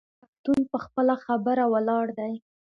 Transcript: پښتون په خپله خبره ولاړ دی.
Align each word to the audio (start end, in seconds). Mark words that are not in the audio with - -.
پښتون 0.19 0.59
په 0.71 0.77
خپله 0.85 1.15
خبره 1.25 1.63
ولاړ 1.73 2.05
دی. 2.19 2.33